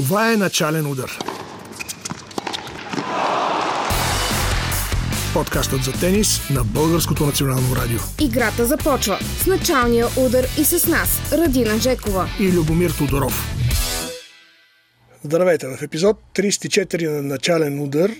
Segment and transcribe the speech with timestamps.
[0.00, 1.18] Това е начален удар.
[5.34, 7.98] Подкастът за тенис на Българското национално радио.
[8.20, 13.54] Играта започва с началния удар и с нас, Радина Жекова и Любомир Тодоров.
[15.24, 15.66] Здравейте!
[15.66, 18.10] В епизод 34 на начален удар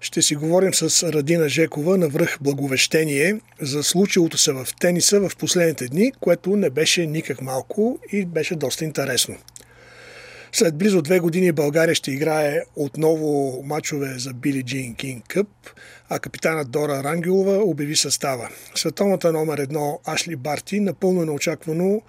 [0.00, 5.36] ще си говорим с Радина Жекова на връх Благовещение за случилото се в тениса в
[5.36, 9.36] последните дни, което не беше никак малко и беше доста интересно.
[10.52, 15.48] След близо две години България ще играе отново мачове за Били Джин Кинг Къп,
[16.08, 18.48] а капитанът Дора Рангелова обяви състава.
[18.74, 22.02] Световната номер едно Ашли Барти напълно неочаквано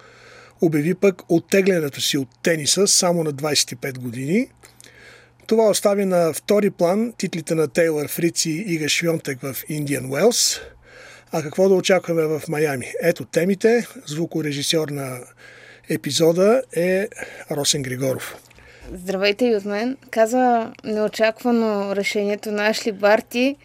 [0.60, 4.48] обяви пък оттеглянето си от тениса само на 25 години.
[5.46, 10.60] Това остави на втори план титлите на Тейлър Фрици и Ига Швионтек в Индиан Уелс.
[11.32, 12.92] А какво да очакваме в Майами?
[13.02, 13.86] Ето темите.
[14.06, 15.18] Звукорежисьор на
[15.90, 17.08] епизода е
[17.50, 18.36] Росен Григоров.
[18.92, 19.96] Здравейте и от мен.
[20.10, 23.56] Казва неочаквано решението на Ашли Барти.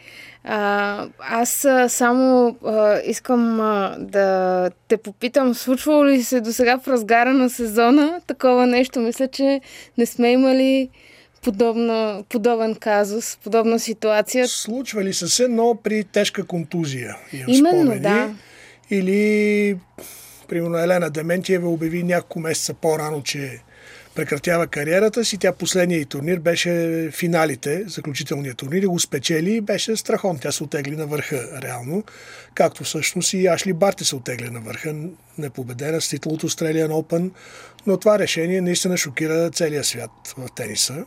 [0.44, 6.88] А, аз само а, искам а, да те попитам, случвало ли се до сега в
[6.88, 9.00] разгара на сезона такова нещо?
[9.00, 9.62] Мисля, че
[9.98, 10.90] не сме имали
[11.42, 14.48] подобна, подобен казус, подобна ситуация.
[14.48, 17.18] Случва ли се се, но при тежка контузия.
[17.48, 18.02] Именно, спомени.
[18.02, 18.30] да.
[18.92, 19.78] Или,
[20.48, 23.60] примерно, Елена Дементиева обяви няколко месеца по-рано, че
[24.16, 25.38] прекратява кариерата си.
[25.38, 30.40] Тя последния и турнир беше финалите, заключителния турнир го спечели и беше страхон.
[30.40, 32.04] Тя се отегли на върха реално,
[32.56, 34.96] както всъщност и Ашли Барти се отегли на върха,
[35.38, 37.32] непобедена с титул от Australian Open,
[37.88, 41.06] но това решение наистина шокира целия свят в тениса.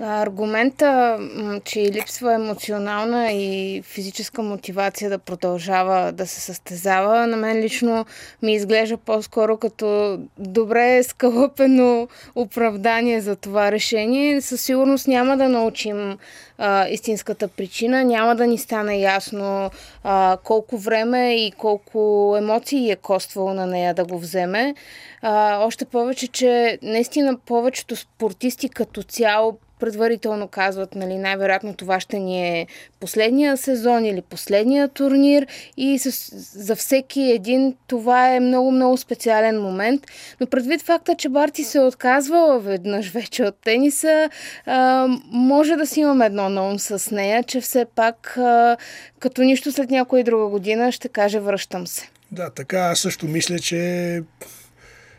[0.00, 1.18] Аргумента,
[1.64, 8.06] че липсва емоционална и физическа мотивация да продължава да се състезава, на мен лично
[8.42, 14.40] ми изглежда по-скоро като добре скалъпено оправдание за това решение.
[14.40, 16.18] Със сигурност няма да научим
[16.58, 19.70] а, истинската причина, няма да ни стане ясно
[20.04, 24.74] а, колко време и колко емоции е коствало на нея да го вземе.
[25.22, 32.18] А, още повече, че наистина повечето спортисти като цяло предварително казват, нали, най-вероятно това ще
[32.18, 32.66] ни е
[33.00, 35.46] последния сезон или последния турнир
[35.76, 36.34] и с,
[36.64, 40.02] за всеки един това е много-много специален момент.
[40.40, 44.30] Но предвид факта, че Барти се е отказвала веднъж вече от тениса,
[44.66, 48.76] а, може да си имам едно на ум с нея, че все пак а,
[49.18, 52.08] като нищо след някоя друга година ще каже връщам се.
[52.32, 54.22] Да, така аз също мисля, че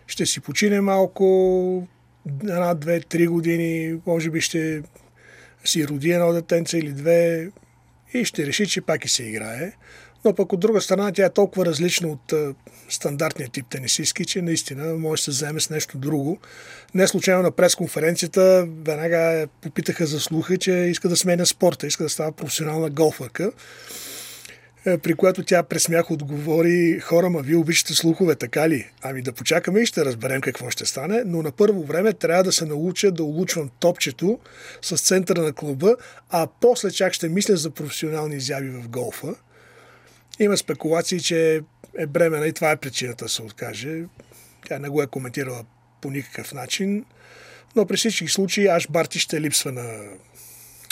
[0.07, 1.87] ще си почине малко,
[2.43, 4.81] една, две, три години, може би ще
[5.65, 7.49] си роди едно детенце или две
[8.13, 9.71] и ще реши, че пак и се играе.
[10.25, 12.33] Но пък от друга страна тя е толкова различна от
[12.89, 16.39] стандартния тип тенисистки, че наистина може да се вземе с нещо друго.
[16.93, 22.09] Не случайно на пресконференцията веднага попитаха за слуха, че иска да сменя спорта, иска да
[22.09, 23.51] става професионална голфърка.
[24.85, 28.91] Е, при което тя пресмях отговори хора, ма вие обичате слухове, така ли?
[29.01, 32.51] Ами да почакаме и ще разберем какво ще стане, но на първо време трябва да
[32.51, 34.39] се науча да улучвам топчето
[34.81, 35.95] с центъра на клуба,
[36.29, 39.35] а после чак ще мисля за професионални изяви в голфа.
[40.39, 41.61] Има спекулации, че
[41.97, 44.03] е бремена и това е причината да се откаже.
[44.67, 45.65] Тя не го е коментирала
[46.01, 47.05] по никакъв начин,
[47.75, 49.99] но при всички случаи Аш Барти ще липсва на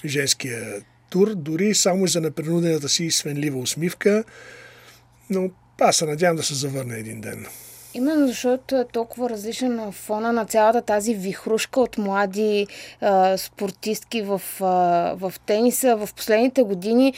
[0.06, 0.81] женския
[1.13, 4.24] тур, дори само за непринудената си свенлива усмивка,
[5.29, 5.50] но
[5.81, 7.46] аз се надявам да се завърне един ден.
[7.94, 12.68] Именно защото е толкова различен на фона на цялата тази вихрушка от млади
[13.01, 14.66] а, спортистки в, а,
[15.16, 15.96] в тениса.
[15.96, 17.13] В последните години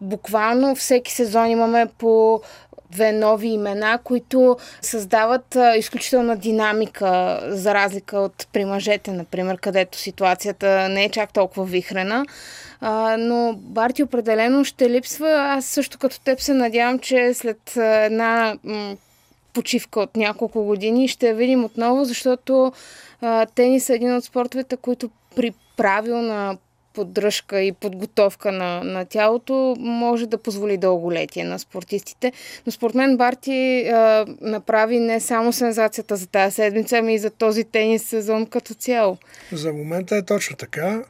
[0.00, 2.40] буквално всеки сезон имаме по
[2.96, 10.88] две нови имена, които създават изключителна динамика, за разлика от при мъжете, например, където ситуацията
[10.88, 12.24] не е чак толкова вихрена.
[13.18, 15.30] Но Барти определено ще липсва.
[15.30, 18.56] Аз също като теб се надявам, че след една
[19.52, 22.72] почивка от няколко години ще я видим отново, защото
[23.20, 26.56] а, тенис е един от спортовете, които при правилна
[26.96, 32.32] поддръжка и подготовка на, на тялото може да позволи дълголетие на спортистите.
[32.66, 37.30] Но според мен Барти а, направи не само сензацията за тази седмица, ами и за
[37.30, 39.18] този тенис сезон като цяло.
[39.52, 41.02] За момента е точно така.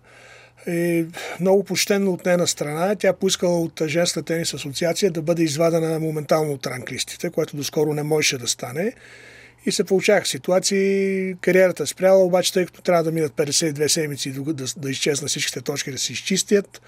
[0.67, 1.07] И
[1.41, 2.95] много почтенно от нейна страна.
[2.95, 8.03] Тя поискала от Женска тенис асоциация да бъде извадена моментално от ранглистите, което доскоро не
[8.03, 8.93] можеше да стане.
[9.67, 14.33] И се получаваха ситуации, кариерата е спряла, обаче тъй като трябва да минат 52 седмици
[14.33, 16.83] да, да, да изчезнат всичките точки, да се изчистят,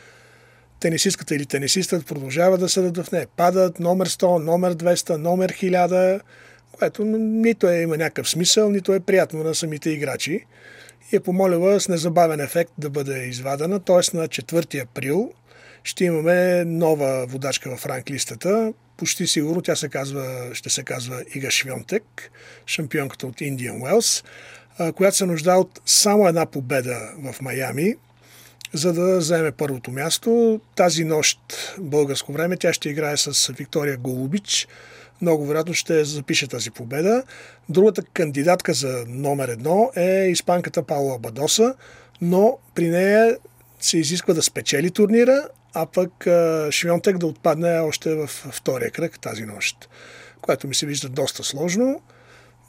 [0.80, 3.26] тенисистката или тенисистът продължава да съдат в нея.
[3.36, 6.20] Падат номер 100, номер 200, номер 1000,
[6.72, 10.44] което нито е, има някакъв смисъл, нито е приятно на самите играчи.
[11.12, 14.16] и е помолила с незабавен ефект да бъде извадена, т.е.
[14.16, 15.32] на 4 април
[15.84, 18.72] ще имаме нова водачка в ранглистата.
[18.96, 22.30] Почти сигурно тя се казва, ще се казва Ига Швионтек,
[22.66, 24.24] шампионката от Индиан Уелс,
[24.94, 27.94] която се нуждае от само една победа в Майами,
[28.72, 30.60] за да вземе първото място.
[30.76, 31.38] Тази нощ,
[31.78, 34.68] българско време, тя ще играе с Виктория Голубич.
[35.22, 37.22] Много вероятно ще запише тази победа.
[37.68, 41.74] Другата кандидатка за номер едно е испанката Паула Бадоса,
[42.20, 43.36] но при нея
[43.80, 46.26] се изисква да спечели турнира, а пък
[46.70, 49.88] Швионтек да отпадне още в втория кръг тази нощ,
[50.40, 52.00] което ми се вижда доста сложно.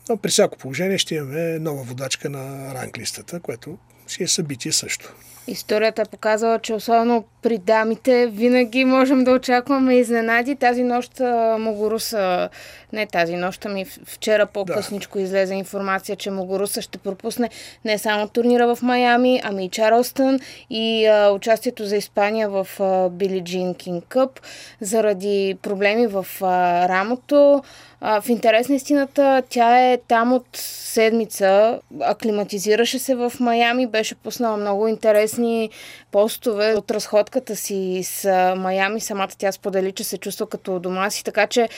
[0.10, 3.78] Но при всяко положение ще имаме нова водачка на ранглистата, което
[4.08, 5.16] си е събитие също.
[5.52, 10.56] Историята е показала, че особено при дамите винаги можем да очакваме изненади.
[10.56, 11.20] Тази нощ
[11.60, 12.50] Могоруса,
[12.94, 15.24] не тази нощ, ами вчера по-късничко да.
[15.24, 17.50] излезе информация, че Могоруса ще пропусне
[17.86, 22.68] не само турнира в Майами, ами и Чарлстън и а, участието за Испания в
[23.12, 24.40] Били Джин Кинг Къп
[24.82, 27.64] заради проблеми в а, рамото.
[28.02, 34.16] А, в интерес на истината, тя е там от седмица, аклиматизираше се в Майами, беше
[34.16, 35.70] пуснала много интересни
[36.12, 39.02] постове от разходката си с Майами.
[39.02, 41.70] Самата тя сподели, че се чувства като дома си, така че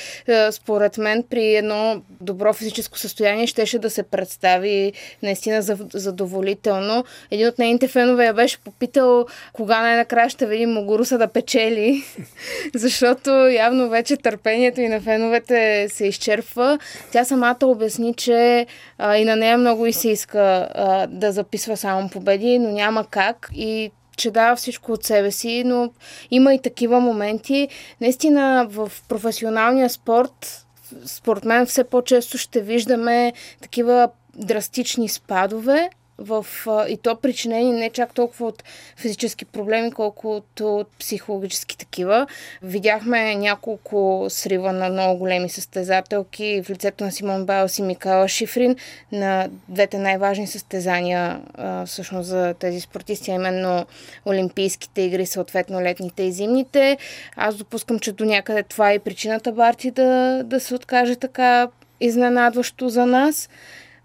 [0.51, 5.61] според мен при едно добро физическо състояние щеше да се представи наистина
[5.93, 7.03] задоволително.
[7.31, 12.03] Един от нейните фенове я беше попитал кога най-накрая ще видим Могуруса да печели,
[12.75, 16.79] защото явно вече търпението и на феновете се изчерпва.
[17.11, 18.65] Тя самата обясни, че
[18.97, 23.05] а, и на нея много и се иска а, да записва само победи, но няма
[23.05, 25.91] как и че дава всичко от себе си, но
[26.31, 27.67] има и такива моменти.
[28.01, 30.65] Наистина в професионалния спорт,
[31.05, 35.89] според мен все по-често ще виждаме такива драстични спадове,
[36.21, 36.45] в,
[36.89, 38.63] и то причинени не чак толкова от
[38.97, 42.27] физически проблеми, колкото от психологически такива.
[42.61, 48.75] Видяхме няколко срива на много големи състезателки в лицето на Симон Байлс и Микала Шифрин
[49.11, 51.41] на двете най-важни състезания
[51.85, 53.85] всъщност за тези спортисти, а именно
[54.25, 56.97] Олимпийските игри, съответно летните и зимните.
[57.35, 61.67] Аз допускам, че до някъде това е и причината Барти да, да се откаже така
[61.99, 63.49] изненадващо за нас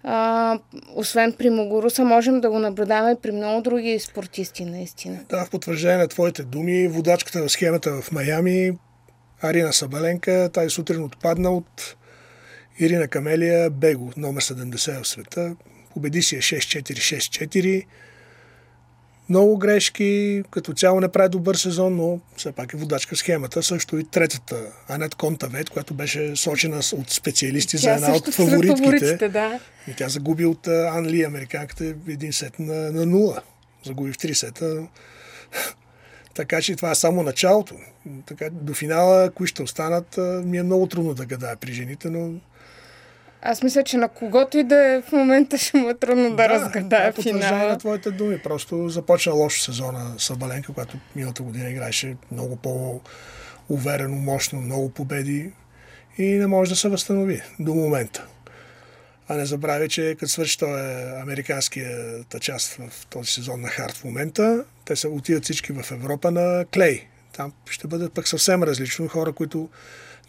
[0.09, 0.59] а,
[0.95, 5.19] освен при Могоруса, можем да го наблюдаваме при много други спортисти, наистина.
[5.29, 8.79] Да, в потвърждение на твоите думи, водачката в схемата в Майами,
[9.43, 11.97] Арина Сабаленка, тази сутрин отпадна от
[12.79, 15.57] Ирина Камелия Бего, номер 70 в света.
[15.95, 17.85] Победи си е 6-4-6-4
[19.29, 23.63] много грешки, като цяло не прави добър сезон, но все пак е водачка схемата.
[23.63, 24.57] Също и третата,
[24.89, 29.29] Анет Контавет, която беше сочена от специалисти тя за една от фаворитките.
[29.29, 29.61] да.
[29.89, 33.43] И тя загуби от Анли, американката, един сет на, на нула.
[33.87, 34.87] Загуби в три сета.
[36.35, 37.75] така че това е само началото.
[38.27, 42.41] Така, до финала, кои ще останат, ми е много трудно да гадая при жените, но
[43.43, 46.37] аз мисля, че на когото и да е в момента ще му е трудно да,
[46.37, 47.69] да разгадае да, финала.
[47.69, 48.39] на твоите думи.
[48.39, 55.53] Просто започна лошо сезона Сабаленка, която миналата година играеше много по-уверено, мощно, много победи
[56.19, 58.27] и не може да се възстанови до момента.
[59.29, 60.83] А не забравя, че като свърши този
[61.23, 66.31] американската част в този сезон на Харт в момента, те се отиват всички в Европа
[66.31, 67.07] на Клей.
[67.33, 69.69] Там ще бъдат пък съвсем различно хора, които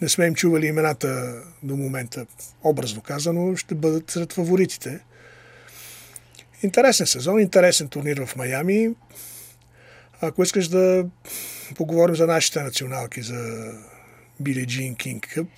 [0.02, 2.26] не сме им чували имената до момента,
[2.64, 5.00] образно казано, ще бъдат сред фаворитите.
[6.64, 8.90] Интересен сезон, интересен турнир в Майами.
[10.22, 11.06] Ако искаш да
[11.76, 13.72] поговорим за нашите националки, за
[14.40, 15.50] Били Джин Кинг Къп,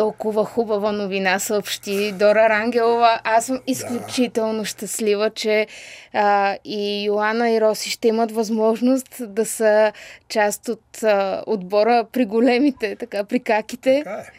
[0.00, 3.20] толкова хубава новина съобщи Дора Рангелова.
[3.24, 4.64] Аз съм изключително да.
[4.64, 5.66] щастлива, че
[6.12, 9.92] а, и Йоанна и Роси ще имат възможност да са
[10.28, 14.02] част от а, отбора при големите, така, при каките.
[14.04, 14.30] Така е.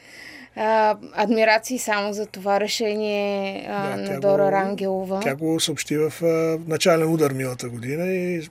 [0.56, 5.20] А, адмирации само за това решение а, да, на Дора го, Рангелова.
[5.20, 8.50] Тя го съобщи в а, начален удар миналата година и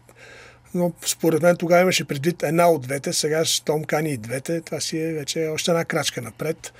[0.75, 4.61] но според мен тогава имаше предвид една от двете, сега с Том Кани и двете,
[4.61, 6.73] това си е вече още една крачка напред.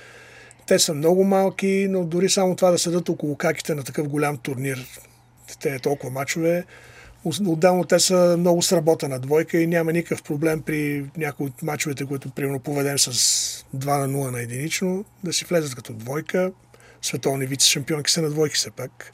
[0.71, 4.37] Те са много малки, но дори само това да седат около каките на такъв голям
[4.37, 4.87] турнир,
[5.61, 6.65] те е толкова мачове,
[7.25, 12.29] Отделно те са много сработена двойка и няма никакъв проблем при някои от мачовете, които
[12.29, 13.11] примерно поведем с
[13.75, 16.51] 2 на 0 на единично, да си влезат като двойка.
[17.01, 19.13] Световни вице шампионки са на двойки все пак.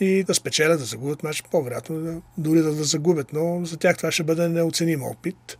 [0.00, 3.96] И да спечелят, да загубят матч, по-вероятно да, дори да, да загубят, но за тях
[3.96, 5.58] това ще бъде неоценим опит.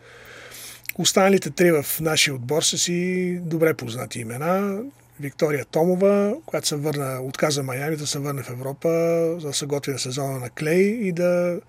[0.98, 4.82] Останалите три в нашия отбор са си добре познати имена.
[5.20, 8.88] Виктория Томова, която се върна, отказа Майами да се върне в Европа,
[9.40, 11.60] за да се готви на сезона на Клей и да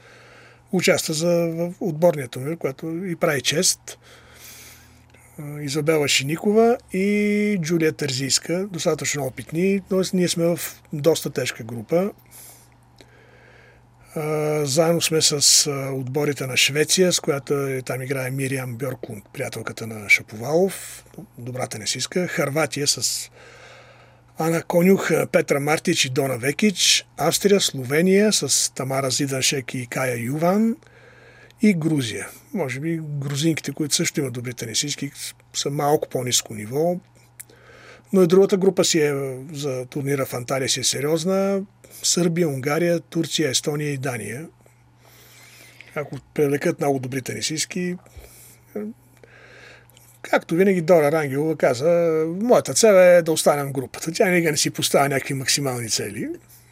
[0.72, 3.98] участва за, в отборния турнир, което и прави чест.
[5.62, 10.02] Изабела Шиникова и Джулия Тързийска, достатъчно опитни, т.е.
[10.14, 10.60] ние сме в
[10.94, 12.12] доста тежка група.
[14.64, 20.10] Заедно сме с отборите на Швеция, с която е, там играе Мириам Бьоркун, приятелката на
[20.10, 21.06] Шаповалов,
[21.38, 22.28] добра тенисистка.
[22.28, 23.30] Харватия с
[24.38, 27.06] Ана Конюх, Петра Мартич и Дона Векич.
[27.18, 30.76] Австрия, Словения с Тамара Зиданшек и Кая Юван.
[31.62, 32.28] И Грузия.
[32.54, 35.12] Може би грузинките, които също имат добри тенисистки,
[35.54, 36.96] са малко по-низко ниво.
[38.14, 41.62] Но и другата група си е за турнира в Анталия си е сериозна.
[42.04, 44.48] Сърбия, Унгария, Турция, Естония и Дания.
[45.96, 47.96] Ако привлекат много добри тенисистки,
[50.22, 54.12] както винаги Дора Рангелова каза, моята цел е да останем в групата.
[54.12, 56.30] Тя никога не си поставя някакви максимални цели.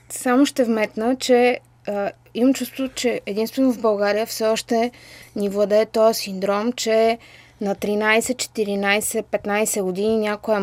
[0.09, 4.91] Само ще вметна, че а, имам чувство, че единствено в България все още
[5.35, 7.17] ни владее този синдром, че
[7.63, 10.59] на 13, 14, 15 години някой е,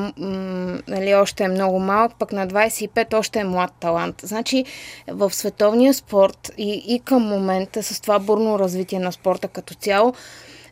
[0.88, 4.20] нали, още е много малък, пък на 25 още е млад талант.
[4.22, 4.64] Значи
[5.08, 10.14] в световния спорт и, и към момента с това бурно развитие на спорта като цяло,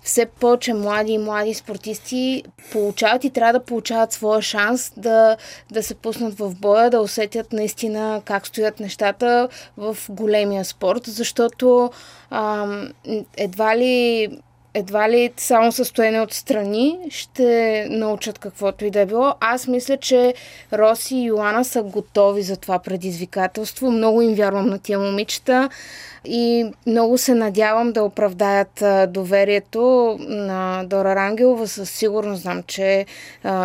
[0.02, 2.42] все повече млади и млади спортисти
[2.72, 5.36] получават и трябва да получават своя шанс да,
[5.72, 11.90] да се пуснат в боя, да усетят наистина как стоят нещата в големия спорт, защото
[12.30, 12.92] ам,
[13.36, 14.28] едва ли
[14.78, 19.34] едва ли само състояние от страни ще научат каквото и да е било.
[19.40, 20.34] Аз мисля, че
[20.72, 23.90] Роси и Йоана са готови за това предизвикателство.
[23.90, 25.68] Много им вярвам на тия момичета
[26.24, 31.68] и много се надявам да оправдаят доверието на Дора Рангелова.
[31.68, 33.06] Със сигурност знам, че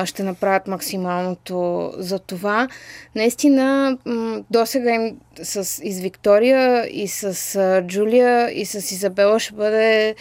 [0.05, 2.67] ще направят максималното за това.
[3.15, 3.97] Наистина,
[4.49, 10.15] досега им с, и с Виктория, и с Джулия, и с Изабела ще бъде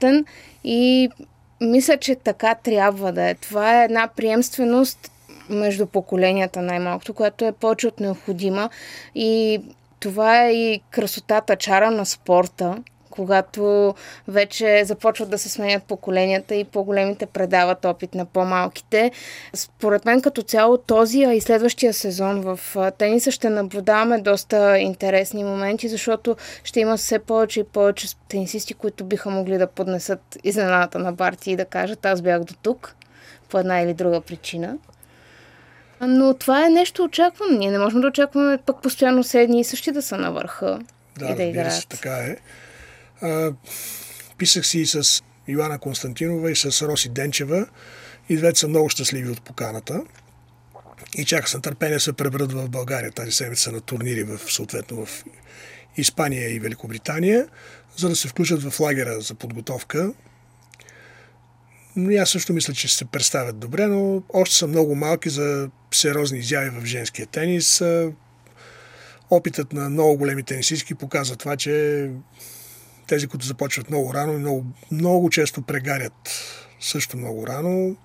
[0.00, 0.24] страхотен
[0.64, 1.08] и
[1.60, 3.34] мисля, че така трябва да е.
[3.34, 5.12] Това е една приемственост
[5.50, 8.70] между поколенията най-малкото, която е повече от необходима
[9.14, 9.60] и
[10.00, 12.76] това е и красотата, чара на спорта,
[13.10, 13.94] когато
[14.28, 19.10] вече започват да се сменят поколенията и по-големите предават опит на по-малките.
[19.54, 22.60] Според мен като цяло този, а и следващия сезон в
[22.98, 29.04] тениса ще наблюдаваме доста интересни моменти, защото ще има все повече и повече тенисисти, които
[29.04, 32.94] биха могли да поднесат изненадата на Барти и да кажат аз бях до тук
[33.48, 34.76] по една или друга причина.
[36.00, 37.58] Но това е нещо очаквано.
[37.58, 40.78] Ние не можем да очакваме пък постоянно седни и същи да са на върха
[41.18, 41.72] да, и да играят.
[41.72, 42.36] Се, така е.
[44.38, 47.66] Писах си и с Йоанна Константинова и с Роси Денчева.
[48.28, 50.02] И двете са много щастливи от поканата.
[51.14, 55.24] И чака с нетърпение се пребрат в България тази седмица на турнири в, съответно в
[55.96, 57.48] Испания и Великобритания,
[57.96, 60.12] за да се включат в лагера за подготовка
[61.96, 66.38] но аз също мисля, че се представят добре, но още са много малки за сериозни
[66.38, 67.82] изяви в женския тенис.
[69.30, 72.10] Опитът на много големи тенисистки показва това, че
[73.10, 76.30] тези, които започват много рано и много, много често прегарят
[76.80, 77.96] също много рано.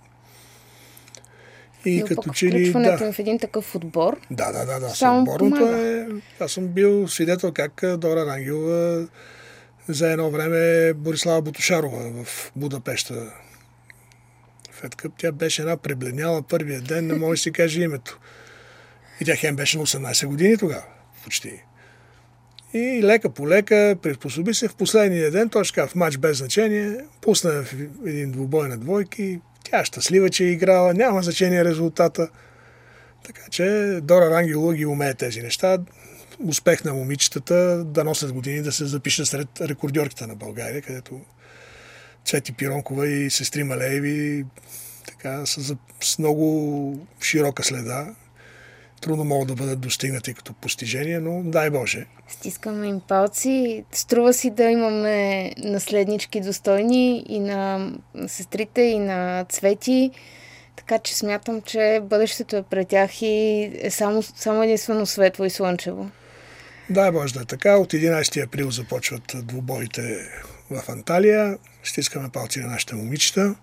[1.86, 2.72] И Но като че ли.
[2.72, 3.14] Да.
[3.14, 4.20] в един такъв отбор.
[4.32, 4.80] Да, да, да.
[4.80, 4.90] да.
[4.90, 6.08] Само отборното е.
[6.40, 9.08] Аз съм бил свидетел как Дора Рангелова
[9.88, 12.52] за едно време Борислава Бутушарова в
[14.82, 18.20] Fed Cup, тя беше една пребледняла първия ден, не може да си каже името.
[19.22, 20.84] И тя хем беше на 18 години тогава,
[21.24, 21.64] почти.
[22.76, 27.64] И лека по лека приспособи се в последния ден, точка в матч без значение, пусна
[27.64, 27.74] в
[28.06, 32.30] един двубой на двойки, тя щастлива, че е играла, няма значение резултата.
[33.26, 35.78] Така че Дора Рангелова ги умее тези неща.
[36.48, 41.22] Успех на момичетата да носят години да се запишат сред рекордьорките на България, където
[42.26, 44.46] Цвети Пиронкова и сестри Малееви
[45.08, 48.16] така, с, с много широка следа.
[49.06, 52.06] Трудно могат да бъдат достигнати като постижения, но дай Боже.
[52.28, 53.84] Стискаме им палци.
[53.92, 57.92] Струва си да имаме наследнички достойни и на
[58.28, 60.12] сестрите, и на Цвети.
[60.76, 65.50] Така че смятам, че бъдещето е пред тях и е само, само единствено светло и
[65.50, 66.10] слънчево.
[66.90, 67.78] Дай Боже да е така.
[67.78, 70.18] От 11 април започват двубоите
[70.72, 71.58] в Анталия.
[71.84, 73.56] Стискаме палци на нашите момичета.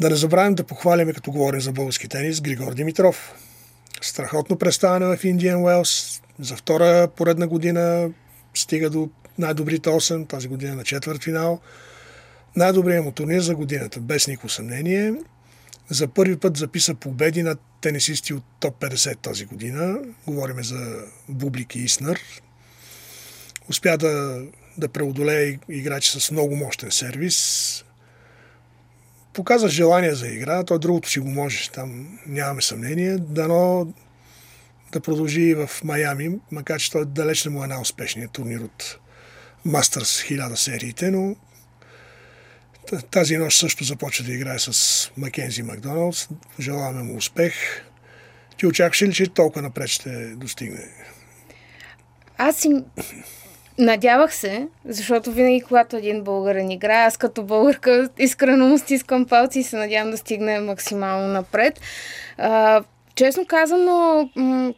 [0.00, 3.34] Да не забравим да похваляме, като говорим за български тенис, Григор Димитров.
[4.02, 6.22] Страхотно представяне в Индиан Уелс.
[6.38, 8.10] За втора поредна година
[8.54, 11.60] стига до най-добрите 8, тази година на четвърт финал.
[12.56, 15.14] Най-добрият му турнир за годината, без никакво съмнение.
[15.90, 19.98] За първи път записа победи над тенисисти от топ 50 тази година.
[20.26, 20.96] Говориме за
[21.28, 22.18] Бублик и Иснар.
[23.68, 24.42] Успя да,
[24.78, 27.84] да преодолее играчи с много мощен сервис.
[29.32, 33.16] Показа желание за игра, той другото си го можеш, там нямаме съмнение.
[33.18, 33.92] Дано
[34.92, 38.98] да продължи и в Майами, макар че той далеч не му е най-успешният турнир от
[39.64, 41.36] Мастърс 1000 сериите, но
[43.10, 46.28] тази нощ също започва да играе с Макензи Макдоналдс.
[46.60, 47.54] Желаваме му успех.
[48.56, 50.88] Ти очакваш ли, че толкова напред ще достигне?
[52.38, 52.84] Аз си
[53.80, 59.58] Надявах се, защото винаги, когато един българен играе, аз като българка искрено му стискам палци
[59.58, 61.80] и се надявам да стигне максимално напред.
[62.38, 62.82] А,
[63.14, 64.72] честно казано, м-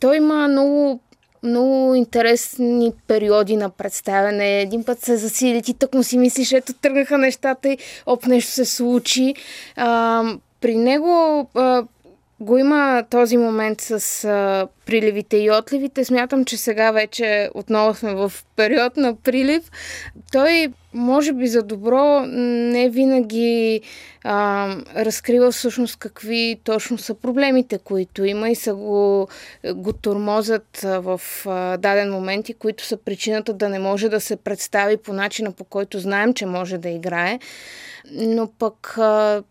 [0.00, 1.00] той има много
[1.44, 4.60] много интересни периоди на представяне.
[4.60, 8.52] Един път се засили, ти тък му си мислиш, ето тръгнаха нещата и оп, нещо
[8.52, 9.34] се случи.
[9.76, 10.22] А,
[10.60, 11.82] при него а,
[12.40, 16.04] го има този момент с а, приливите и отливите.
[16.04, 19.70] Смятам, че сега вече отново сме в период на прилив.
[20.32, 23.80] Той, може би за добро, не винаги
[24.24, 29.28] а, разкрива всъщност какви точно са проблемите, които има и са го,
[29.74, 34.36] го тормозят в а, даден момент и които са причината да не може да се
[34.36, 37.38] представи по начина, по който знаем, че може да играе
[38.12, 38.92] но пък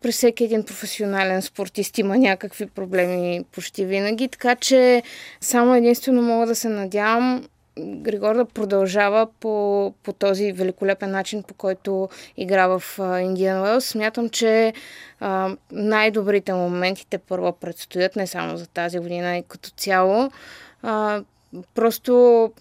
[0.01, 5.03] при всеки един професионален спортист има някакви проблеми почти винаги, така че
[5.41, 7.47] само единствено мога да се надявам
[7.79, 12.83] Григор да продължава по, по този великолепен начин, по който игра в
[13.21, 13.85] Индиан Уелс.
[13.85, 14.73] Смятам, че
[15.19, 20.31] а, най-добрите моментите първо предстоят, не само за тази година и като цяло.
[20.81, 21.21] А,
[21.75, 22.51] просто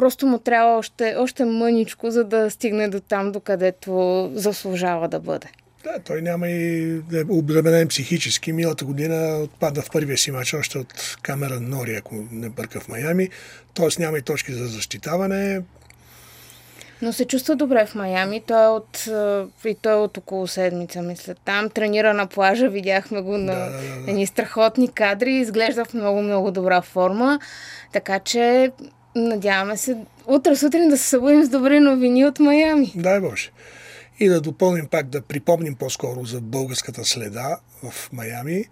[0.00, 5.46] Просто му трябва още, още мъничко, за да стигне до там, докъдето заслужава да бъде.
[5.84, 8.52] Да, той няма и да е обременен психически.
[8.52, 12.88] Милата година отпада в първия си матч още от камера Нори, ако не бърка в
[12.88, 13.28] Майами.
[13.74, 15.62] Тоест няма и точки за защитаване.
[17.02, 18.42] Но се чувства добре в Майами.
[18.46, 19.08] Той е от,
[19.64, 21.34] и той е от около седмица, мисля.
[21.44, 24.10] Там тренира на плажа, видяхме го на да, да, да.
[24.10, 25.34] едни страхотни кадри.
[25.34, 27.40] Изглежда в много-много добра форма.
[27.92, 28.72] Така че
[29.14, 29.96] Надяваме се
[30.26, 32.92] утре сутрин да се събудим с добри новини от Майами.
[32.96, 33.50] Дай Боже.
[34.20, 38.64] И да допълним пак, да припомним по-скоро за българската следа в Майами.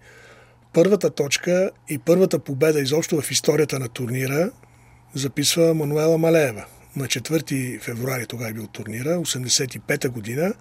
[0.73, 4.51] Първата точка и първата победа изобщо в историята на турнира
[5.13, 6.65] записва Мануела Малеева.
[6.95, 10.53] На 4 февруари тогава е бил турнира, 85-та година.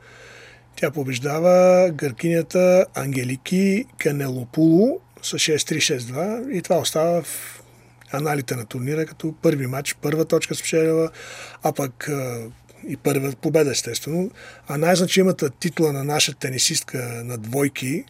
[0.77, 7.63] Тя побеждава гъркинята Ангелики Канелопуло с 6-3-6-2 и това остава в
[8.13, 11.11] аналите на турнира, като първи матч, първа точка спечелила,
[11.63, 12.11] а пък
[12.89, 14.31] и първа победа, естествено.
[14.69, 18.05] А най-значимата титла на наша тенисистка на двойки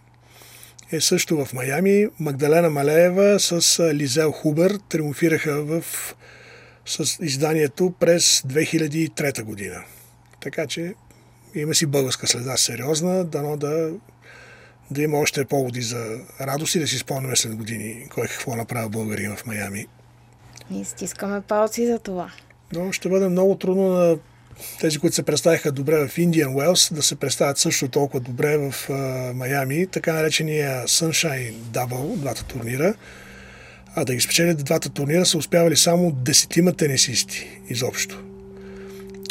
[0.93, 2.07] е също в Майами.
[2.21, 5.85] Магдалена Малеева с Лизел Хубер триумфираха в
[6.87, 9.85] с изданието през 2003 година.
[10.41, 10.95] Така че
[11.55, 13.91] има си българска следа сериозна, дано да
[14.91, 18.89] да има още поводи за радост и да си спомняме след години кой какво направи
[18.89, 19.87] българин в Майами.
[20.71, 22.33] Ние стискаме палци за това.
[22.73, 24.19] Но ще бъде много трудно на
[24.81, 28.89] тези, които се представиха добре в Индиан Уелс, да се представят също толкова добре в
[29.35, 32.95] Майами, така наречения Sunshine Double, двата турнира.
[33.95, 38.23] А да ги спечелят двата турнира са успявали само десетима тенисисти изобщо.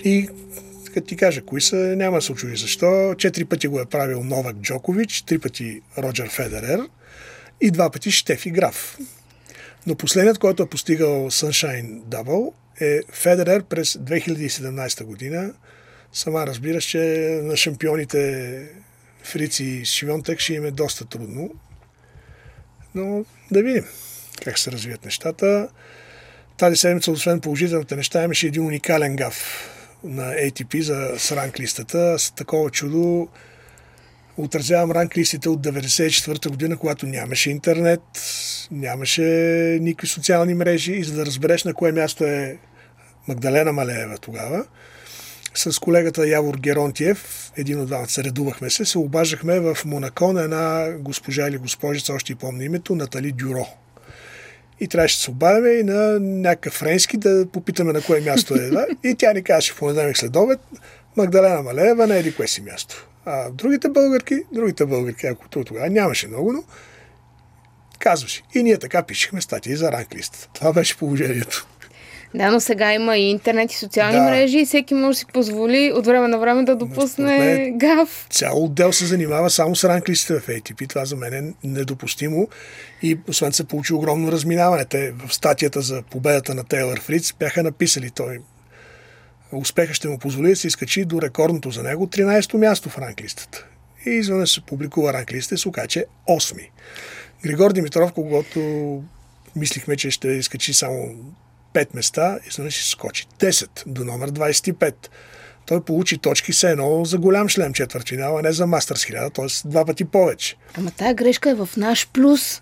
[0.04, 0.30] И
[0.97, 3.15] като ти кажа кои са, няма да се очуди защо.
[3.17, 6.79] Четири пъти го е правил Новак Джокович, три пъти Роджер Федерер
[7.62, 8.97] и два пъти Штефи Граф.
[9.88, 15.53] Но последният, който е постигал Sunshine Double е Федерер през 2017 година.
[16.13, 16.99] Сама разбираш, че
[17.43, 18.62] на шампионите
[19.23, 21.49] Фрици и Шивонтек ще им е доста трудно.
[22.95, 23.86] Но да видим
[24.43, 25.69] как се развият нещата.
[26.57, 32.19] Тази седмица, освен положителните неща, имаше един уникален гаф на ATP за с ранглистата.
[32.19, 33.27] С такова чудо
[34.38, 38.01] отразявам ранглистите от 1994 година, когато нямаше интернет,
[38.71, 39.23] нямаше
[39.81, 42.57] никакви социални мрежи и за да разбереш на кое място е
[43.27, 44.65] Магдалена Малеева тогава,
[45.53, 50.41] с колегата Явор Геронтиев, един от двамата се редувахме се, се обаждахме в Монако на
[50.41, 53.67] една госпожа или госпожица, още и помня името, Натали Дюро.
[54.79, 58.69] И трябваше да се обадиме и на някакъв френски да попитаме на кое място е.
[58.69, 58.87] Да?
[59.03, 60.59] И тя ни казаше в понеделник след обед,
[61.17, 63.07] Магдалена Малеева на еди кое си място.
[63.25, 66.63] А другите българки, другите българки, ако тогава нямаше много, но
[67.99, 68.43] казваше.
[68.55, 70.49] И ние така пишехме статии за ранглистата.
[70.53, 71.67] Това беше положението.
[72.35, 74.23] Да, но сега има и интернет и социални Да.
[74.23, 78.27] мрежи и всеки може да си позволи от време на време да допусне мен- гаф.
[78.29, 80.89] Цял отдел се занимава само с ранглистите в ATP.
[80.89, 82.47] Това за мен е недопустимо.
[83.01, 84.85] И освен се получи огромно разминаване.
[84.85, 88.39] Те в статията за победата на Тейлър Фриц бяха написали той
[89.51, 93.65] успеха ще му позволи да се изкачи до рекордното за него 13-то място в ранглистата.
[94.05, 96.69] И изведнъж се публикува ранглистата и се окаже, че е 8-ми.
[97.43, 98.59] Григор Димитров, когато
[99.55, 101.15] мислихме, че ще изкачи само
[101.77, 104.93] 5 места, изведнъж ще скочи 10 до номер 25.
[105.65, 109.69] Той получи точки все едно за голям шлем четвъртфинал, а не за Мастърс 1000, т.е.
[109.69, 110.55] два пъти повече.
[110.73, 112.61] Ама тая грешка е в наш плюс.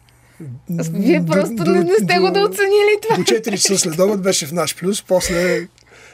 [0.82, 3.16] Вие До- просто до- не, не сте го да оценили това.
[3.16, 5.68] До 4 часа след обед беше в наш плюс, после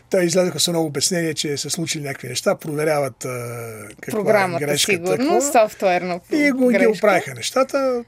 [0.09, 3.57] те излезаха с много обяснение, че са случили някакви неща, проверяват а,
[4.01, 4.93] каква Програмата, е грешката.
[4.93, 5.41] сигурно, какво.
[5.43, 6.21] софтуерно.
[6.31, 6.91] И го ги грешка.
[6.91, 8.03] оправиха нещата,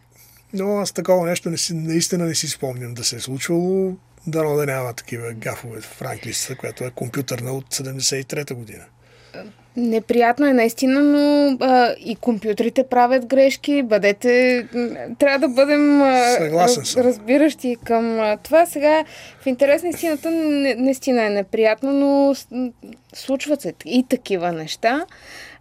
[0.54, 3.96] но аз такова нещо не си, наистина не си спомням да се е случвало.
[4.28, 8.84] Дано да няма такива гафове в ранглистата, която е компютърна от 73-та година.
[9.78, 13.84] Неприятно е наистина, но а, и компютрите правят грешки.
[13.84, 14.68] Бъдете.
[15.20, 16.02] Трябва да бъдем
[16.68, 17.04] съм.
[17.04, 18.66] разбиращи към а, това.
[18.66, 19.04] Сега,
[19.42, 22.36] в интерес на истината, не- наистина е неприятно, но
[23.16, 25.06] случват се и такива неща.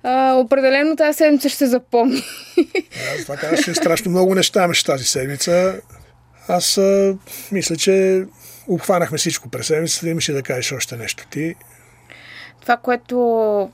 [0.02, 2.22] А, определено тази седмица ще се запомни.
[2.56, 5.80] Да, затова казах, че страшно много неща имаше тази седмица.
[6.48, 7.16] Аз а,
[7.52, 8.24] мисля, че
[8.68, 10.08] обхванахме всичко през седмицата.
[10.08, 11.54] Имаше да кажеш още нещо ти.
[12.60, 13.16] Това, което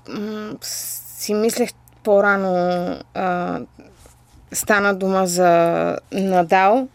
[0.08, 1.70] м- си мислех
[2.04, 3.60] по-рано, а,
[4.52, 6.88] стана дума за Надал,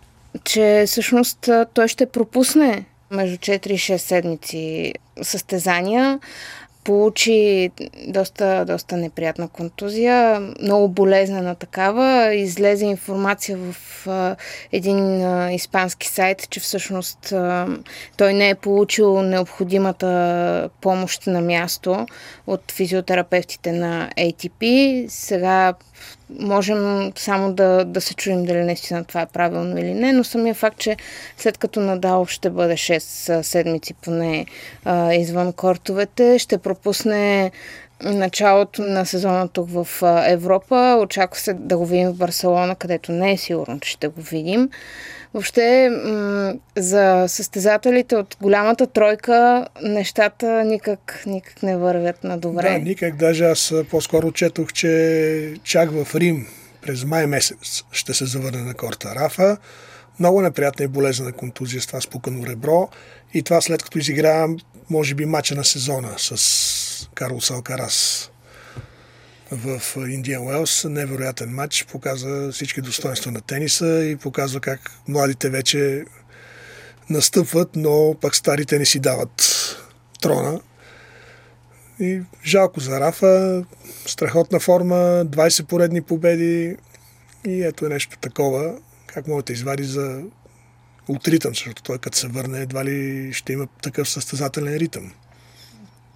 [0.43, 6.19] че всъщност той ще пропусне между 4 и 6 седмици състезания.
[6.83, 7.71] Получи
[8.07, 12.33] доста, доста неприятна контузия, много болезнена такава.
[12.33, 14.35] Излезе информация в а,
[14.71, 17.67] един а, испански сайт, че всъщност а,
[18.17, 22.05] той не е получил необходимата помощ на място
[22.47, 25.05] от физиотерапевтите на ATP.
[25.07, 25.73] Сега
[26.39, 30.53] можем само да, да се чуем дали наистина това е правилно или не, но самия
[30.53, 30.97] факт, че
[31.37, 34.45] след като Надал ще бъде 6 седмици поне
[34.85, 37.51] а, извън кортовете, ще пропусне
[38.01, 39.87] началото на сезона тук в
[40.27, 40.99] Европа.
[41.03, 44.69] Очаква се да го видим в Барселона, където не е сигурно, че ще го видим.
[45.33, 45.89] Въобще,
[46.77, 52.71] за състезателите от голямата тройка нещата никак, никак не вървят на добре.
[52.71, 53.15] Да, никак.
[53.15, 56.47] Даже аз по-скоро четох, че чак в Рим
[56.81, 59.57] през май месец ще се завърне на корта Рафа.
[60.19, 62.89] Много неприятна и болезнена контузия с това спукано ребро.
[63.33, 64.47] И това след като изигра,
[64.89, 68.29] може би, мача на сезона с Карлос Алкарас
[69.55, 70.85] в Индиан Уелс.
[70.89, 71.85] Невероятен матч.
[71.91, 76.05] Показа всички достоинства на тениса и показва как младите вече
[77.09, 79.41] настъпват, но пък старите не си дават
[80.21, 80.61] трона.
[81.99, 83.65] И жалко за Рафа,
[84.05, 86.77] страхотна форма, 20 поредни победи
[87.45, 88.75] и ето е нещо такова,
[89.07, 90.23] как може да извади за
[91.07, 95.11] от ритъм, защото той като се върне едва ли ще има такъв състезателен ритъм.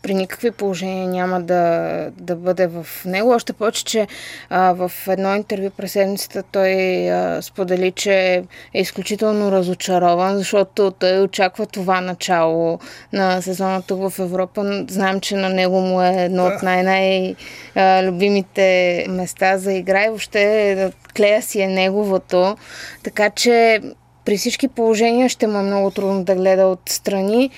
[0.01, 3.29] При никакви положения няма да, да бъде в него.
[3.29, 4.07] Още повече, че
[4.49, 6.71] а, в едно интервю през седмицата той
[7.09, 12.79] а, сподели, че е изключително разочарован, защото той очаква това начало
[13.13, 14.85] на сезона тук в Европа.
[14.89, 16.49] Знаем, че на него му е едно Да.
[16.49, 18.67] от най-най-любимите
[19.09, 22.57] места за игра и въобще клея си е неговото.
[23.03, 23.81] Така че
[24.25, 27.49] при всички положения ще му е много трудно да гледа отстрани,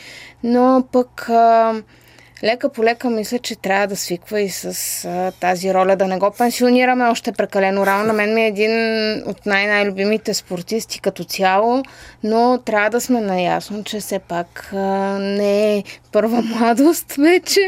[0.43, 1.73] но пък а,
[2.43, 4.65] лека по лека мисля, че трябва да свиква и с
[5.05, 8.03] а, тази роля, да не го пенсионираме още прекалено рано.
[8.03, 8.73] На мен ми е един
[9.25, 11.83] от най-най-любимите спортисти като цяло,
[12.23, 14.77] но трябва да сме наясно, че все пак а,
[15.19, 17.61] не е първа младост вече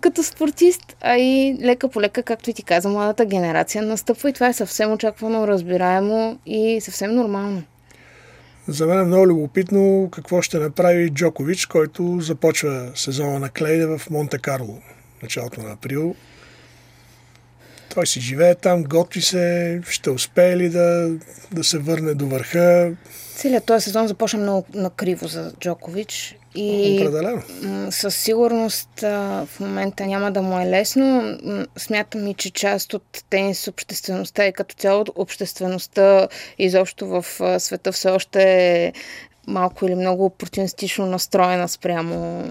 [0.00, 4.32] като спортист, а и лека по лека, както и ти каза, младата генерация настъпва и
[4.32, 7.62] това е съвсем очаквано, разбираемо и съвсем нормално.
[8.70, 14.00] За мен е много любопитно какво ще направи Джокович, който започва сезона на Клейде в
[14.10, 14.78] Монте Карло,
[15.22, 16.14] началото на април.
[17.94, 21.10] Той си живее там, готви се, ще успее ли да,
[21.52, 22.92] да се върне до върха.
[23.36, 27.42] Целият този сезон започна много накриво за Джокович и Определено.
[27.90, 31.38] със сигурност а, в момента няма да му е лесно.
[31.76, 37.24] Смятам и, че част от тенис обществеността и като цяло обществеността изобщо в
[37.60, 38.92] света все още е
[39.46, 42.44] малко или много опортунистично настроена спрямо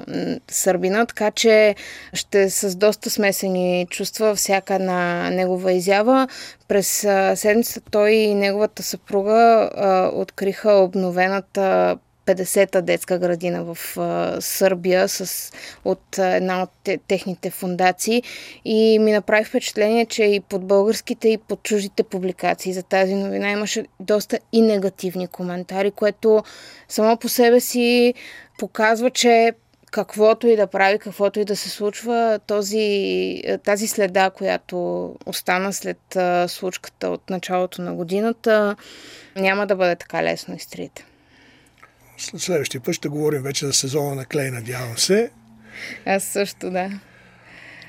[0.51, 1.75] Сърбина, така че
[2.13, 6.27] ще с доста смесени чувства всяка една негова изява.
[6.67, 6.87] През
[7.35, 11.97] седмицата той и неговата съпруга а, откриха обновената
[12.29, 13.77] 50-та детска градина в
[14.41, 15.51] Сърбия с,
[15.85, 18.23] от една от те, техните фундации
[18.65, 23.51] и ми направи впечатление, че и под българските и под чуждите публикации за тази новина
[23.51, 26.43] имаше доста и негативни коментари, което
[26.87, 28.13] само по себе си
[28.57, 29.51] показва, че
[29.91, 36.17] каквото и да прави, каквото и да се случва, този, тази следа, която остана след
[36.47, 38.75] случката от началото на годината,
[39.35, 41.05] няма да бъде така лесно изтрите.
[42.19, 45.29] След следващия път ще говорим вече за сезона на Клей, надявам се.
[46.05, 46.99] Аз също, да.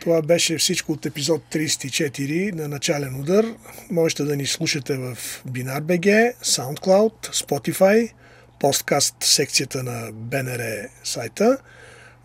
[0.01, 3.47] Това беше всичко от епизод 34 на начален удар.
[3.91, 8.13] Можете да ни слушате в BinarBG, SoundCloud, Spotify,
[8.61, 11.59] посткаст секцията на БНР сайта,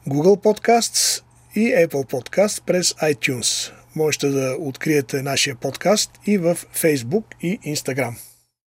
[0.08, 1.24] Google Podcasts
[1.56, 3.72] и Apple Podcasts през iTunes.
[3.96, 8.15] Можете да откриете нашия подкаст и в Facebook и Instagram.